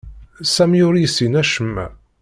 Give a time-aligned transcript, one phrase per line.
[0.53, 1.85] Sami ur yessin acemma.